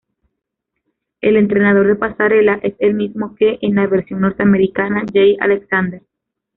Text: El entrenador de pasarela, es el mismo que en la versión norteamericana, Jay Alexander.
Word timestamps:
El 1.21 1.35
entrenador 1.37 1.85
de 1.85 1.93
pasarela, 1.95 2.59
es 2.63 2.73
el 2.79 2.95
mismo 2.95 3.35
que 3.35 3.59
en 3.61 3.75
la 3.75 3.85
versión 3.85 4.21
norteamericana, 4.21 5.03
Jay 5.13 5.37
Alexander. 5.39 6.01